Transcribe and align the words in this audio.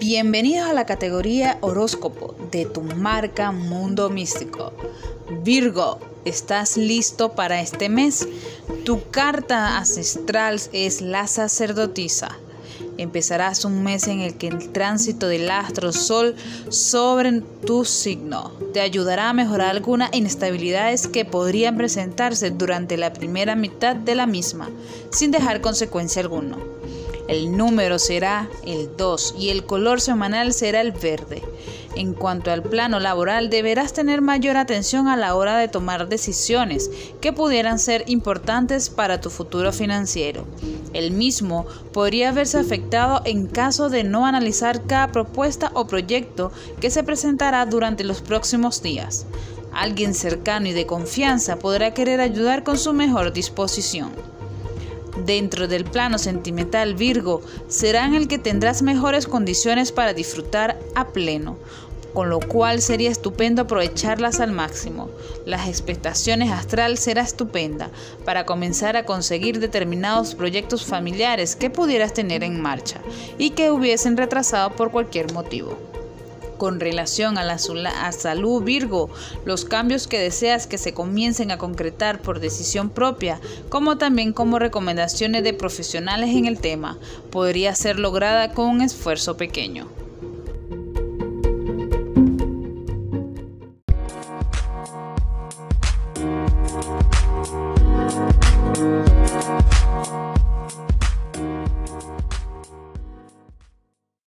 Bienvenidos 0.00 0.66
a 0.66 0.72
la 0.72 0.86
categoría 0.86 1.58
horóscopo 1.60 2.34
de 2.50 2.64
tu 2.64 2.80
marca 2.80 3.52
Mundo 3.52 4.08
Místico. 4.08 4.72
Virgo, 5.42 5.98
¿estás 6.24 6.78
listo 6.78 7.32
para 7.32 7.60
este 7.60 7.90
mes? 7.90 8.26
Tu 8.86 9.10
carta 9.10 9.76
ancestral 9.76 10.58
es 10.72 11.02
la 11.02 11.26
sacerdotisa. 11.26 12.30
Empezarás 12.96 13.66
un 13.66 13.82
mes 13.82 14.08
en 14.08 14.20
el 14.20 14.38
que 14.38 14.48
el 14.48 14.70
tránsito 14.72 15.28
del 15.28 15.50
astro 15.50 15.92
Sol 15.92 16.34
sobre 16.70 17.42
tu 17.66 17.84
signo 17.84 18.52
te 18.72 18.80
ayudará 18.80 19.28
a 19.28 19.34
mejorar 19.34 19.68
algunas 19.68 20.14
inestabilidades 20.14 21.08
que 21.08 21.26
podrían 21.26 21.76
presentarse 21.76 22.50
durante 22.50 22.96
la 22.96 23.12
primera 23.12 23.54
mitad 23.54 23.96
de 23.96 24.14
la 24.14 24.26
misma, 24.26 24.70
sin 25.10 25.30
dejar 25.30 25.60
consecuencia 25.60 26.22
alguna. 26.22 26.56
El 27.30 27.56
número 27.56 28.00
será 28.00 28.50
el 28.64 28.90
2 28.96 29.36
y 29.38 29.50
el 29.50 29.64
color 29.64 30.00
semanal 30.00 30.52
será 30.52 30.80
el 30.80 30.90
verde. 30.90 31.44
En 31.94 32.12
cuanto 32.12 32.50
al 32.50 32.64
plano 32.64 32.98
laboral, 32.98 33.50
deberás 33.50 33.92
tener 33.92 34.20
mayor 34.20 34.56
atención 34.56 35.06
a 35.06 35.16
la 35.16 35.36
hora 35.36 35.56
de 35.56 35.68
tomar 35.68 36.08
decisiones 36.08 36.90
que 37.20 37.32
pudieran 37.32 37.78
ser 37.78 38.02
importantes 38.08 38.90
para 38.90 39.20
tu 39.20 39.30
futuro 39.30 39.72
financiero. 39.72 40.44
El 40.92 41.12
mismo 41.12 41.66
podría 41.92 42.32
verse 42.32 42.58
afectado 42.58 43.22
en 43.24 43.46
caso 43.46 43.90
de 43.90 44.02
no 44.02 44.26
analizar 44.26 44.84
cada 44.86 45.12
propuesta 45.12 45.70
o 45.74 45.86
proyecto 45.86 46.50
que 46.80 46.90
se 46.90 47.04
presentará 47.04 47.64
durante 47.64 48.02
los 48.02 48.22
próximos 48.22 48.82
días. 48.82 49.24
Alguien 49.72 50.14
cercano 50.14 50.66
y 50.66 50.72
de 50.72 50.86
confianza 50.86 51.60
podrá 51.60 51.94
querer 51.94 52.20
ayudar 52.20 52.64
con 52.64 52.76
su 52.76 52.92
mejor 52.92 53.32
disposición. 53.32 54.39
Dentro 55.16 55.68
del 55.68 55.84
plano 55.84 56.18
sentimental 56.18 56.94
Virgo 56.94 57.42
será 57.68 58.06
en 58.06 58.14
el 58.14 58.28
que 58.28 58.38
tendrás 58.38 58.82
mejores 58.82 59.26
condiciones 59.26 59.92
para 59.92 60.14
disfrutar 60.14 60.78
a 60.94 61.08
pleno, 61.08 61.58
con 62.14 62.30
lo 62.30 62.40
cual 62.40 62.80
sería 62.80 63.10
estupendo 63.10 63.62
aprovecharlas 63.62 64.40
al 64.40 64.52
máximo. 64.52 65.10
Las 65.46 65.68
expectaciones 65.68 66.50
astral 66.50 66.98
será 66.98 67.22
estupenda 67.22 67.90
para 68.24 68.46
comenzar 68.46 68.96
a 68.96 69.04
conseguir 69.04 69.60
determinados 69.60 70.34
proyectos 70.34 70.84
familiares 70.84 71.56
que 71.56 71.70
pudieras 71.70 72.14
tener 72.14 72.44
en 72.44 72.60
marcha 72.60 73.00
y 73.38 73.50
que 73.50 73.70
hubiesen 73.70 74.16
retrasado 74.16 74.70
por 74.70 74.90
cualquier 74.90 75.32
motivo 75.32 75.89
con 76.60 76.78
relación 76.78 77.38
a 77.38 77.42
la 77.42 77.56
salud 77.56 78.62
Virgo, 78.62 79.08
los 79.46 79.64
cambios 79.64 80.06
que 80.06 80.18
deseas 80.18 80.66
que 80.66 80.76
se 80.76 80.92
comiencen 80.92 81.50
a 81.50 81.56
concretar 81.56 82.20
por 82.20 82.38
decisión 82.38 82.90
propia, 82.90 83.40
como 83.70 83.96
también 83.96 84.34
como 84.34 84.58
recomendaciones 84.58 85.42
de 85.42 85.54
profesionales 85.54 86.36
en 86.36 86.44
el 86.44 86.60
tema, 86.60 86.98
podría 87.30 87.74
ser 87.74 87.98
lograda 87.98 88.52
con 88.52 88.68
un 88.68 88.82
esfuerzo 88.82 89.38
pequeño. 89.38 89.99